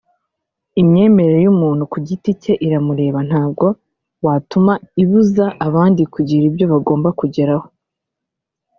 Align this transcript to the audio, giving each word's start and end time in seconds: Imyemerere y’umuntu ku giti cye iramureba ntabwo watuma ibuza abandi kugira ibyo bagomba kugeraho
Imyemerere 0.81 1.39
y’umuntu 1.45 1.83
ku 1.91 1.97
giti 2.07 2.29
cye 2.41 2.53
iramureba 2.65 3.19
ntabwo 3.29 3.65
watuma 4.25 4.73
ibuza 5.01 5.45
abandi 5.67 6.01
kugira 6.13 6.43
ibyo 6.49 6.65
bagomba 6.73 7.09
kugeraho 7.19 7.67